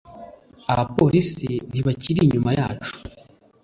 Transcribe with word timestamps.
Abapolisi 0.71 1.49
ntibakiri 1.69 2.19
inyuma 2.23 2.49
yacu 2.57 2.93